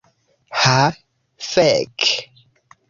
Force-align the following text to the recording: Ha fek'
Ha 0.61 0.79
fek' 1.49 1.99